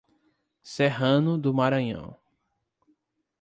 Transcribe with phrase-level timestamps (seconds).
[0.63, 2.17] Serrano do Maranhão